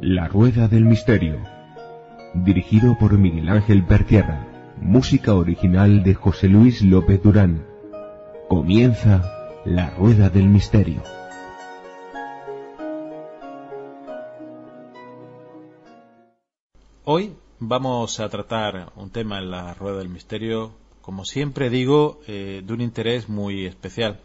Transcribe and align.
La 0.00 0.28
Rueda 0.28 0.68
del 0.68 0.84
Misterio. 0.84 1.40
Dirigido 2.34 2.96
por 2.98 3.18
Miguel 3.18 3.48
Ángel 3.48 3.84
Pertierra. 3.84 4.46
Música 4.80 5.34
original 5.34 6.02
de 6.02 6.14
José 6.14 6.48
Luis 6.48 6.82
López 6.82 7.22
Durán. 7.22 7.66
Comienza 8.48 9.60
La 9.64 9.90
Rueda 9.90 10.28
del 10.28 10.48
Misterio. 10.48 11.02
Hoy 17.04 17.36
vamos 17.58 18.20
a 18.20 18.28
tratar 18.28 18.92
un 18.96 19.10
tema 19.10 19.38
en 19.38 19.50
la 19.50 19.74
Rueda 19.74 19.98
del 19.98 20.08
Misterio, 20.08 20.72
como 21.02 21.24
siempre 21.24 21.68
digo, 21.68 22.20
eh, 22.28 22.62
de 22.64 22.72
un 22.72 22.80
interés 22.80 23.28
muy 23.28 23.66
especial. 23.66 24.20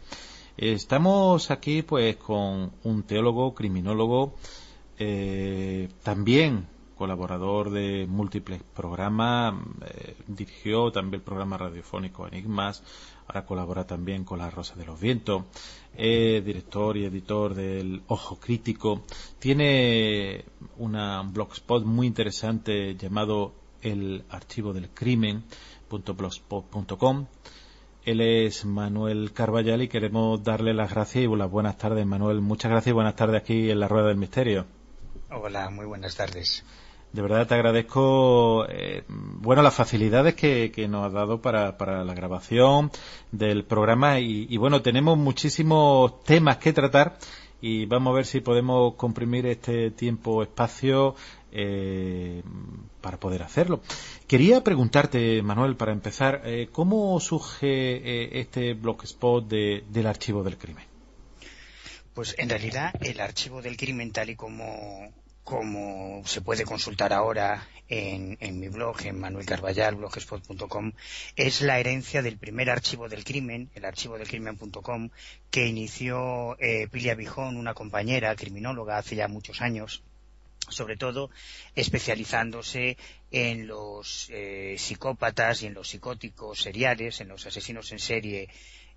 Estamos 0.56 1.50
aquí 1.50 1.82
pues 1.82 2.16
con 2.16 2.72
un 2.84 3.02
teólogo, 3.02 3.54
criminólogo, 3.54 4.34
eh, 4.98 5.88
también 6.02 6.66
colaborador 6.96 7.70
de 7.70 8.06
múltiples 8.08 8.60
programas, 8.74 9.54
eh, 9.86 10.16
dirigió 10.26 10.90
también 10.90 11.20
el 11.20 11.24
programa 11.24 11.56
radiofónico 11.56 12.26
Enigmas, 12.26 12.82
ahora 13.28 13.46
colabora 13.46 13.86
también 13.86 14.24
con 14.24 14.40
La 14.40 14.50
Rosa 14.50 14.74
de 14.74 14.84
los 14.84 14.98
Vientos, 14.98 15.44
director 15.94 16.96
y 16.96 17.04
editor 17.04 17.54
del 17.54 18.02
Ojo 18.08 18.40
Crítico, 18.40 19.02
tiene 19.38 20.44
una, 20.78 21.20
un 21.20 21.32
blogspot 21.32 21.84
muy 21.84 22.08
interesante 22.08 22.96
llamado 22.96 23.52
El 23.82 24.24
Archivo 24.30 24.72
del 24.72 24.90
Crimen, 24.90 25.44
.blogspot.com. 25.90 27.26
Él 28.04 28.20
es 28.20 28.64
Manuel 28.64 29.32
Carballal 29.32 29.82
y 29.82 29.88
queremos 29.88 30.42
darle 30.42 30.72
las 30.72 30.90
gracias 30.90 31.24
y 31.24 31.36
las 31.36 31.50
buenas 31.50 31.76
tardes, 31.76 32.06
Manuel. 32.06 32.40
Muchas 32.40 32.70
gracias 32.70 32.92
y 32.92 32.94
buenas 32.94 33.16
tardes 33.16 33.42
aquí 33.42 33.70
en 33.70 33.80
la 33.80 33.88
Rueda 33.88 34.08
del 34.08 34.16
Misterio. 34.16 34.66
Hola, 35.30 35.68
muy 35.68 35.84
buenas 35.84 36.16
tardes. 36.16 36.64
De 37.12 37.22
verdad 37.22 37.46
te 37.46 37.54
agradezco, 37.54 38.66
eh, 38.68 39.04
bueno, 39.08 39.62
las 39.62 39.74
facilidades 39.74 40.34
que, 40.34 40.88
nos 40.88 41.06
has 41.06 41.12
dado 41.12 41.40
para, 41.40 42.04
la 42.04 42.14
grabación 42.14 42.90
del 43.32 43.64
programa 43.64 44.20
y, 44.20 44.56
bueno, 44.58 44.82
tenemos 44.82 45.16
muchísimos 45.16 46.22
temas 46.24 46.58
que 46.58 46.74
tratar 46.74 47.18
y 47.62 47.86
vamos 47.86 48.12
a 48.12 48.16
ver 48.16 48.26
si 48.26 48.40
podemos 48.40 48.94
comprimir 48.94 49.46
este 49.46 49.90
tiempo, 49.90 50.42
espacio 50.42 51.14
eh, 51.52 52.42
para 53.00 53.18
poder 53.18 53.42
hacerlo. 53.42 53.80
Quería 54.26 54.62
preguntarte, 54.62 55.42
Manuel, 55.42 55.76
para 55.76 55.92
empezar, 55.92 56.42
eh, 56.44 56.68
¿cómo 56.72 57.18
surge 57.20 58.40
este 58.40 58.74
blogspot 58.74 59.48
de, 59.48 59.84
del 59.88 60.06
archivo 60.06 60.42
del 60.42 60.58
crimen? 60.58 60.84
Pues 62.14 62.34
en 62.38 62.48
realidad 62.48 62.92
el 63.00 63.20
archivo 63.20 63.62
del 63.62 63.76
crimen 63.76 64.10
tal 64.10 64.30
y 64.30 64.34
como, 64.34 65.12
como 65.44 66.22
se 66.26 66.40
puede 66.40 66.64
consultar 66.64 67.12
ahora 67.12 67.66
en, 67.88 68.60
mi 68.60 68.68
blog, 68.68 68.96
en 69.06 69.18
Manuel 69.18 69.46
Carballal, 69.46 69.94
blogspot.com, 69.94 70.92
es 71.36 71.62
la 71.62 71.78
herencia 71.78 72.22
del 72.22 72.36
primer 72.36 72.70
archivo 72.70 73.08
del 73.08 73.24
crimen, 73.24 73.70
el 73.74 73.84
archivo 73.84 74.18
del 74.18 74.28
crimen.com, 74.28 75.10
que 75.50 75.66
inició 75.66 76.58
eh, 76.60 76.88
Pilia 76.88 77.14
Bijón, 77.14 77.56
una 77.56 77.74
compañera 77.74 78.34
criminóloga 78.36 78.98
hace 78.98 79.16
ya 79.16 79.28
muchos 79.28 79.62
años, 79.62 80.02
sobre 80.70 80.96
todo 80.96 81.30
especializándose 81.74 82.96
en 83.30 83.66
los 83.66 84.28
eh, 84.30 84.76
psicópatas 84.78 85.62
y 85.62 85.66
en 85.66 85.74
los 85.74 85.88
psicóticos 85.88 86.62
seriales, 86.62 87.20
en 87.20 87.28
los 87.28 87.46
asesinos 87.46 87.92
en 87.92 87.98
serie 87.98 88.48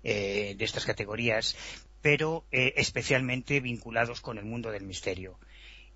eh, 0.02 0.54
de 0.56 0.64
estas 0.64 0.84
categorías, 0.84 1.56
pero 2.00 2.44
eh, 2.50 2.74
especialmente 2.76 3.60
vinculados 3.60 4.20
con 4.20 4.38
el 4.38 4.44
mundo 4.44 4.70
del 4.70 4.84
misterio. 4.84 5.38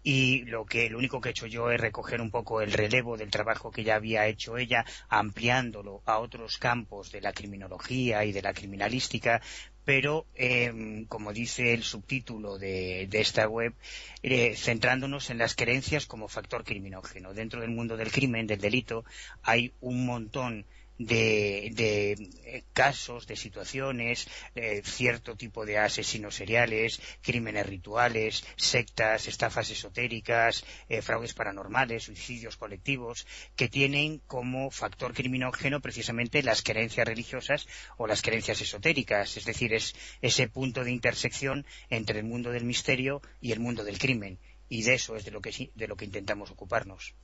Y 0.08 0.44
lo 0.44 0.66
que 0.66 0.88
lo 0.88 0.98
único 0.98 1.20
que 1.20 1.30
he 1.30 1.32
hecho 1.32 1.48
yo 1.48 1.68
es 1.72 1.80
recoger 1.80 2.20
un 2.20 2.30
poco 2.30 2.60
el 2.60 2.72
relevo 2.72 3.16
del 3.16 3.28
trabajo 3.28 3.72
que 3.72 3.82
ya 3.82 3.96
había 3.96 4.28
hecho 4.28 4.56
ella, 4.56 4.84
ampliándolo 5.08 6.00
a 6.06 6.18
otros 6.18 6.58
campos 6.58 7.10
de 7.10 7.20
la 7.20 7.32
criminología 7.32 8.24
y 8.24 8.30
de 8.30 8.40
la 8.40 8.54
criminalística, 8.54 9.42
pero 9.84 10.28
em, 10.36 11.06
como 11.06 11.32
dice 11.32 11.74
el 11.74 11.82
subtítulo 11.82 12.56
de, 12.56 13.08
esta 13.10 13.48
web, 13.48 13.74
eh, 14.22 14.54
centrándonos 14.54 15.30
en 15.30 15.38
las 15.38 15.56
creencias 15.56 16.06
como 16.06 16.28
factor 16.28 16.62
criminógeno. 16.62 17.34
Dentro 17.34 17.60
del 17.60 17.70
mundo 17.70 17.96
del 17.96 18.12
crimen, 18.12 18.46
del 18.46 18.60
delito, 18.60 19.04
hay 19.42 19.72
un 19.80 20.06
montón 20.06 20.66
de, 20.98 22.12
eh, 22.44 22.64
casos, 22.72 23.26
de 23.26 23.36
situaciones, 23.36 24.28
eh, 24.54 24.82
cierto 24.84 25.36
tipo 25.36 25.66
de 25.66 25.78
asesinos 25.78 26.34
seriales, 26.34 27.00
crímenes 27.22 27.66
rituales, 27.66 28.44
sectas, 28.56 29.28
estafas 29.28 29.70
esotéricas, 29.70 30.64
eh, 30.88 31.02
fraudes 31.02 31.34
paranormales, 31.34 32.04
suicidios 32.04 32.56
colectivos, 32.56 33.26
que 33.56 33.68
tienen 33.68 34.20
como 34.26 34.70
factor 34.70 35.14
criminógeno 35.14 35.80
precisamente 35.80 36.42
las 36.42 36.62
creencias 36.62 37.06
religiosas 37.06 37.66
o 37.96 38.06
las 38.06 38.22
creencias 38.22 38.60
esotéricas, 38.60 39.36
es 39.36 39.44
decir, 39.44 39.74
es 39.74 39.94
ese 40.22 40.48
punto 40.48 40.84
de 40.84 40.92
intersección 40.92 41.66
entre 41.90 42.20
el 42.20 42.24
mundo 42.24 42.50
del 42.50 42.64
misterio 42.64 43.22
y 43.40 43.52
el 43.52 43.60
mundo 43.60 43.84
del 43.84 43.98
crimen. 43.98 44.38
Y 44.68 44.82
de 44.82 44.94
eso 44.94 45.14
es 45.14 45.24
de 45.24 45.30
lo 45.30 45.40
que, 45.40 45.70
de 45.74 45.88
lo 45.88 45.96
que 45.96 46.06
intentamos 46.06 46.50
ocuparnos. 46.50 47.14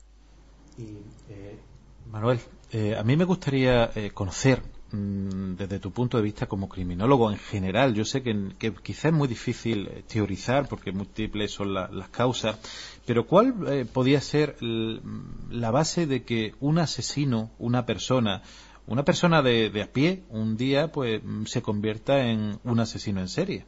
Manuel, 2.07 2.41
eh, 2.73 2.97
a 2.97 3.03
mí 3.03 3.17
me 3.17 3.25
gustaría 3.25 3.91
eh, 3.95 4.11
conocer 4.13 4.63
mm, 4.93 5.55
desde 5.55 5.79
tu 5.79 5.93
punto 5.93 6.17
de 6.17 6.23
vista 6.23 6.47
como 6.47 6.69
criminólogo 6.69 7.31
en 7.31 7.39
general, 7.39 7.95
yo 7.95 8.05
sé 8.05 8.23
que, 8.23 8.51
que 8.59 8.73
quizás 8.75 9.07
es 9.07 9.13
muy 9.13 9.29
difícil 9.29 9.89
eh, 9.89 10.05
teorizar 10.07 10.69
porque 10.69 10.93
múltiples 10.93 11.53
son 11.53 11.75
las 11.75 12.09
causas, 12.11 12.59
pero 13.07 13.27
¿cuál 13.27 13.87
podría 13.93 14.21
ser 14.21 14.57
la 14.63 15.71
base 15.71 16.07
de 16.07 16.25
que 16.25 16.55
un 16.61 16.79
asesino, 16.79 17.51
una 17.59 17.87
persona, 17.87 18.43
una 18.87 19.05
persona 19.05 19.43
de, 19.43 19.71
de, 19.71 19.83
a 19.83 19.93
pie, 19.93 20.25
un 20.29 20.57
día 20.57 20.93
pues 20.93 21.23
mm, 21.23 21.45
se 21.45 21.63
convierta 21.63 22.27
en 22.27 22.59
un 22.65 22.81
asesino 22.81 23.21
en 23.21 23.29
serie? 23.29 23.67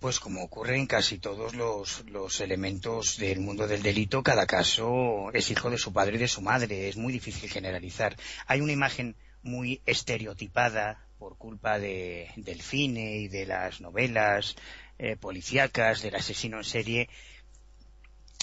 Pues 0.00 0.20
como 0.20 0.44
ocurre 0.44 0.76
en 0.76 0.86
casi 0.86 1.18
todos 1.18 1.54
los, 1.54 2.40
elementos 2.40 3.16
del 3.18 3.40
mundo 3.40 3.66
del 3.66 3.82
delito, 3.82 4.22
cada 4.22 4.46
caso 4.46 5.32
es 5.32 5.50
hijo 5.50 5.70
de 5.70 5.78
su 5.78 5.92
padre 5.92 6.16
y 6.16 6.18
de 6.18 6.28
su 6.28 6.40
madre. 6.40 6.88
Es 6.88 6.96
muy 6.96 7.12
difícil 7.12 7.50
generalizar. 7.50 8.16
Hay 8.46 8.60
una 8.60 8.72
imagen 8.72 9.16
muy 9.42 9.82
estereotipada 9.86 11.04
por 11.18 11.36
culpa 11.36 11.80
de, 11.80 12.30
del 12.36 12.60
cine 12.60 13.16
y 13.16 13.28
de 13.28 13.46
las 13.46 13.80
novelas 13.80 14.54
eh, 14.98 15.16
policíacas, 15.16 16.00
del 16.00 16.14
asesino 16.14 16.58
en 16.58 16.64
serie, 16.64 17.08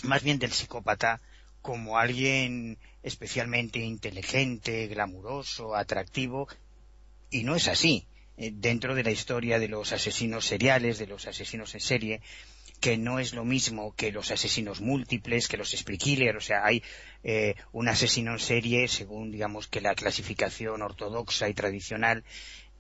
más 0.04 0.24
bien 0.24 0.40
del 0.40 0.52
psicópata 0.52 1.22
como 1.62 1.98
alguien 1.98 2.78
especialmente 3.02 3.80
inteligente, 3.80 4.88
glamuroso, 4.88 5.74
atractivo, 5.74 6.48
y 7.30 7.44
no 7.44 7.56
es 7.56 7.68
así. 7.68 8.08
Eh, 8.38 8.52
dentro 8.54 8.96
de 8.96 9.04
la 9.04 9.12
historia 9.12 9.60
de 9.60 9.70
los 9.70 9.94
asesinos 9.94 10.46
seriales, 10.46 10.98
de 10.98 11.08
los 11.08 11.26
asesinos 11.26 11.74
en 11.74 11.80
serie, 11.80 12.22
que 12.82 12.98
no 12.98 13.20
es 13.20 13.34
lo 13.34 13.46
mismo 13.46 13.96
que 13.96 14.12
los 14.12 14.30
asesinos 14.30 14.82
múltiples, 14.82 15.48
que 15.48 15.56
los 15.56 15.72
spree 15.72 15.98
killers, 15.98 16.38
o 16.38 16.42
sea, 16.42 16.66
hay 16.66 16.84
eh, 17.24 17.56
un 17.72 17.88
asesino 17.88 18.34
en 18.34 18.40
serie, 18.40 18.90
según 18.90 19.32
digamos 19.32 19.68
que 19.68 19.80
la 19.80 19.96
clasificación 19.96 20.82
ortodoxa 20.82 21.48
y 21.48 21.54
tradicional, 21.54 22.26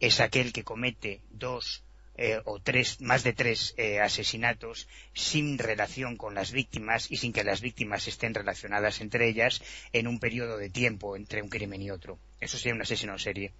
es 0.01 0.19
aquel 0.19 0.51
que 0.51 0.65
comete 0.65 1.21
dos 1.31 1.83
eh, 2.17 2.41
o 2.43 2.59
tres, 2.59 2.99
más 2.99 3.23
de 3.23 3.31
tres 3.31 3.75
asesinatos 4.01 4.89
sin 5.13 5.57
relación 5.57 6.17
con 6.17 6.35
las 6.35 6.51
víctimas 6.51 7.09
y 7.09 7.15
sin 7.15 7.31
que 7.31 7.45
las 7.45 7.61
víctimas 7.61 8.09
estén 8.09 8.33
relacionadas 8.33 8.99
entre 8.99 9.29
ellas 9.29 9.61
en 9.93 10.07
un 10.07 10.19
periodo 10.19 10.57
de 10.57 10.69
tiempo 10.69 11.15
entre 11.15 11.41
un 11.41 11.47
crimen 11.47 11.81
y 11.81 11.91
otro. 11.91 12.19
Eso 12.41 12.57
sería 12.57 12.75
un 12.75 12.81
asesino 12.81 13.13
en 13.13 13.19
serie. 13.19 13.53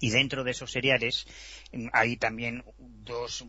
Y 0.00 0.10
dentro 0.10 0.44
de 0.44 0.50
esos 0.52 0.70
seriales 0.70 1.26
mm, 1.72 1.88
hay 1.92 2.16
también 2.16 2.64
dos 2.78 3.44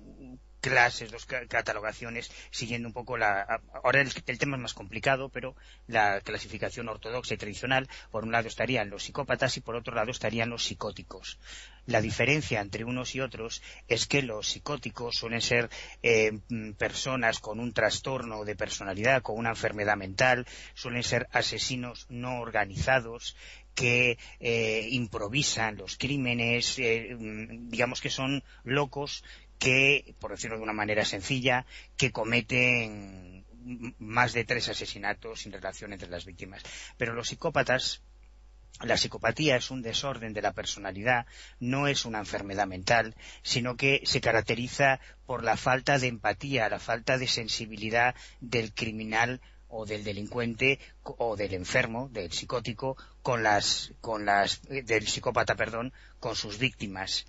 clases, 0.60 1.12
dos 1.12 1.26
catalogaciones, 1.26 2.32
siguiendo 2.52 2.88
un 2.88 2.94
poco 2.94 3.18
la... 3.18 3.62
Ahora 3.84 4.02
el, 4.02 4.14
tema 4.38 4.58
es 4.58 4.62
más 4.62 4.74
complicado, 4.74 5.30
pero 5.30 5.56
la 5.88 6.22
clasificación 6.22 6.90
ortodoxa 6.90 7.34
y 7.34 7.38
tradicional, 7.38 7.88
por 8.12 8.24
un 8.24 8.32
lado 8.32 8.48
estarían 8.48 8.90
los 8.90 9.04
psicópatas 9.04 9.58
y 9.58 9.62
por 9.62 9.76
otro 9.76 9.96
lado 9.96 10.12
estarían 10.12 10.50
los 10.50 10.64
psicóticos. 10.64 11.40
La 11.86 12.02
diferencia 12.02 12.62
entre 12.62 12.84
unos 12.84 13.16
y 13.16 13.22
otros 13.22 13.64
es 13.88 14.06
que 14.06 14.22
los 14.22 14.48
psicóticos 14.48 15.16
suelen 15.16 15.42
ser 15.42 15.70
eh, 16.04 16.40
personas 16.78 17.40
con 17.40 17.60
un 17.60 17.74
trastorno 17.74 18.46
de 18.46 18.56
personalidad, 18.56 19.24
con 19.24 19.38
una 19.38 19.50
enfermedad 19.50 19.98
mental, 19.98 20.46
suelen 20.76 21.04
ser 21.04 21.28
asesinos 21.32 22.06
no 22.10 22.42
organizados, 22.42 23.36
que 23.74 24.18
eh, 24.40 24.88
improvisan 24.92 25.78
los 25.78 25.98
crímenes, 25.98 26.78
eh, 26.80 27.16
mm, 27.18 27.70
digamos 27.70 28.02
que 28.02 28.10
son 28.10 28.44
locos 28.64 29.24
que, 29.60 30.16
por 30.20 30.32
decirlo 30.32 30.58
de 30.58 30.64
una 30.64 30.74
manera 30.74 31.06
sencilla, 31.06 31.66
que 31.98 32.12
cometen 32.12 33.46
más 34.00 34.34
de 34.34 34.46
tres 34.46 34.70
asesinatos 34.70 35.42
sin 35.42 35.52
relación 35.52 35.94
entre 35.94 36.10
las 36.10 36.26
víctimas. 36.26 36.64
Pero 36.98 37.14
los 37.14 37.28
psicópatas 37.28 38.02
la 38.82 38.96
psicopatía 38.96 39.58
es 39.58 39.72
un 39.72 39.82
desorden 39.82 40.34
de 40.34 40.42
la 40.42 40.54
personalidad, 40.54 41.26
no 41.60 41.88
es 41.88 42.06
una 42.06 42.20
enfermedad 42.20 42.66
mental, 42.66 43.14
sino 43.42 43.76
que 43.76 44.02
se 44.06 44.22
caracteriza 44.22 45.02
por 45.26 45.44
la 45.44 45.58
falta 45.58 46.00
de 46.00 46.08
empatía, 46.08 46.70
la 46.70 46.80
falta 46.80 47.18
de 47.18 47.28
sensibilidad 47.28 48.16
del 48.40 48.74
criminal 48.74 49.42
o 49.68 49.86
del 49.86 50.06
delincuente 50.06 50.80
o 51.04 51.36
del 51.36 51.56
enfermo, 51.56 52.08
del 52.14 52.32
psicótico, 52.32 52.96
con 53.22 53.44
las, 53.44 53.92
con 54.00 54.26
las, 54.26 54.62
del 54.62 55.08
psicópata, 55.08 55.56
perdón, 55.56 55.92
con 56.22 56.38
sus 56.38 56.58
víctimas. 56.58 57.26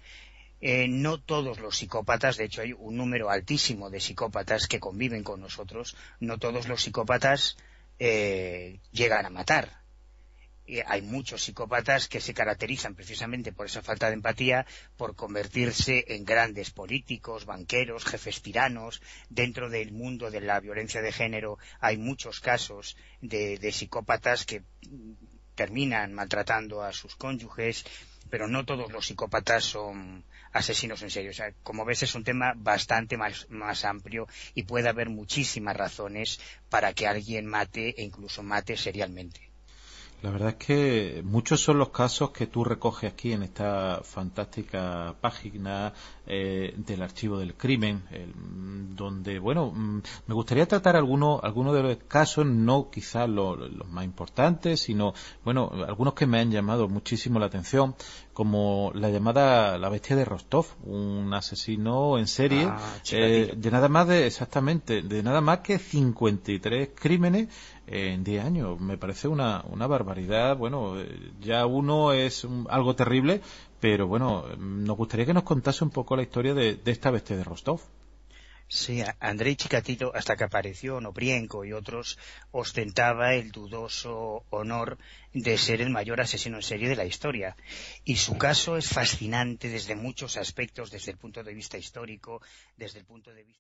Eh, 0.61 0.89
no 0.89 1.21
todos 1.21 1.59
los 1.59 1.79
psicópatas, 1.79 2.37
de 2.37 2.45
hecho 2.45 2.63
hay 2.63 2.73
un 2.73 2.97
número 2.97 3.31
altísimo 3.31 3.89
de 3.89 4.01
psicópatas 4.01 4.67
que 4.67 4.81
conviven 4.81 5.23
con 5.23 5.41
nosotros, 5.41 5.97
no 6.21 6.39
todos 6.39 6.69
los 6.69 6.83
psicópatas 6.83 7.57
eh, 7.99 8.81
llegan 8.93 9.27
a 9.27 9.31
matar 9.31 9.81
hay 10.87 11.03
muchos 11.03 11.43
psicópatas 11.43 12.09
que 12.09 12.21
se 12.21 12.35
caracterizan 12.35 12.95
precisamente 12.95 13.53
por 13.53 13.67
esa 13.67 13.83
falta 13.83 14.09
de 14.09 14.15
empatía, 14.15 14.67
por 14.97 15.17
convertirse 15.17 16.05
en 16.09 16.25
grandes 16.25 16.71
políticos, 16.71 17.45
banqueros, 17.45 18.05
jefes 18.05 18.43
tiranos. 18.43 19.03
Dentro 19.29 19.69
del 19.69 19.93
mundo 19.93 20.31
de 20.31 20.41
la 20.41 20.61
violencia 20.61 21.03
de 21.03 21.13
género 21.13 21.59
hay 21.81 21.97
muchos 21.97 22.41
casos 22.41 22.97
de, 23.21 23.59
psicópatas 23.73 24.45
que 24.45 24.63
terminan 25.55 26.13
maltratando 26.13 26.83
a 26.83 26.93
sus 26.93 27.17
cónyuges, 27.17 27.85
pero 28.29 28.47
no 28.47 28.65
todos 28.65 28.93
los 28.93 29.07
psicópatas 29.07 29.65
son 29.65 30.25
asesinos 30.53 31.03
en 31.03 31.11
serio. 31.11 31.33
como 31.63 31.85
ves, 31.85 32.03
es 32.03 32.15
un 32.15 32.25
tema 32.25 32.53
bastante 32.57 33.17
más, 33.17 33.49
más, 33.51 33.85
amplio 33.85 34.27
y 34.55 34.65
puede 34.65 34.89
haber 34.89 35.09
muchísimas 35.09 35.77
razones 35.77 36.41
para 36.69 36.93
que 36.93 37.07
alguien 37.07 37.47
mate 37.47 37.95
e 37.97 38.03
incluso 38.03 38.43
mate 38.43 38.77
serialmente. 38.77 39.50
La 40.23 40.31
verdad 40.31 40.51
es 40.51 40.55
que 40.57 41.23
muchos 41.25 41.63
son 41.63 41.79
los 41.79 41.89
casos 41.89 42.31
que 42.31 42.47
tú 42.47 42.63
recoges 42.63 43.11
aquí 43.11 43.33
en 43.33 43.43
esta 43.43 44.01
fantástica 44.05 45.15
página 45.21 45.95
eh, 46.27 46.75
del 46.77 47.03
archivo 47.03 47.39
del 47.39 47.55
crimen, 47.55 48.03
donde, 48.95 49.39
bueno, 49.39 49.73
mm, 49.75 50.03
me 50.27 50.35
gustaría 50.35 50.67
tratar 50.67 50.97
algunos 50.97 51.43
algunos 51.43 51.75
de 51.75 51.83
los 51.83 51.97
casos, 52.07 52.47
no 52.47 52.91
quizás 52.91 53.29
los, 53.29 53.59
más 53.89 54.05
importantes, 54.05 54.81
sino, 54.81 55.15
bueno, 55.45 55.71
algunos 55.87 56.15
que 56.15 56.27
me 56.27 56.39
han 56.39 56.51
llamado 56.51 56.89
muchísimo 56.89 57.39
la 57.39 57.47
atención, 57.47 57.95
como 58.33 58.93
la 58.95 59.11
llamada 59.11 59.77
La 59.79 59.89
Bestia 59.89 60.17
de 60.17 60.25
Rostov, 60.25 60.67
un 60.85 61.33
asesino 61.35 62.19
en 62.19 62.27
serie, 62.27 62.67
ah, 62.67 62.79
eh, 63.11 63.53
de 63.57 63.71
nada 63.71 63.89
más 63.89 64.07
de, 64.07 64.27
exactamente, 64.27 65.03
de 65.03 65.23
nada 65.23 65.41
más 65.41 65.61
que 65.61 65.79
53 65.79 66.91
crímenes 66.95 67.49
en 67.91 68.23
10 68.23 68.45
años. 68.45 68.81
Me 68.81 68.97
parece 68.97 69.29
una, 69.29 69.63
una 69.69 69.87
barbaridad. 69.87 70.57
Bueno, 70.57 70.97
ya 71.41 71.67
uno 71.67 72.13
es 72.13 72.47
algo 72.69 72.95
terrible, 72.95 73.43
pero 73.81 74.07
bueno, 74.07 74.45
nos 74.57 74.97
gustaría 74.97 75.27
que 75.27 75.35
nos 75.35 75.43
contase 75.43 75.85
un 75.85 75.91
poco 75.91 76.17
la 76.17 76.23
historia 76.23 76.55
de, 76.55 76.81
esta 76.87 77.11
bestia 77.11 77.37
de 77.37 77.45
Rostov. 77.45 77.81
Sí, 78.69 79.03
Andrei 79.19 79.57
Chikatilo, 79.57 80.15
hasta 80.15 80.37
que 80.37 80.45
apareció 80.45 81.01
Nobrienko 81.01 81.65
y 81.65 81.73
otros, 81.73 82.19
ostentaba 82.53 83.35
el 83.35 83.51
dudoso 83.51 84.45
honor 84.51 84.97
de 85.33 85.59
ser 85.59 85.81
el 85.81 85.91
mayor 85.91 86.21
asesino 86.21 86.59
en 86.59 86.63
serie 86.63 86.89
de 86.89 86.95
la 86.95 87.05
historia. 87.05 87.57
Y 88.05 88.15
su 88.15 88.39
caso 88.39 88.77
es 88.77 88.89
fascinante 88.89 89.69
desde 89.69 89.97
muchos 89.97 90.37
aspectos, 90.37 90.93
desde 90.93 91.11
el 91.11 91.19
punto 91.19 91.43
de 91.43 91.53
vista 91.53 91.79
histórico, 91.79 92.43
desde 92.77 93.01
el 93.01 93.07
punto 93.07 93.33
de 93.33 93.43
vista. 93.43 93.70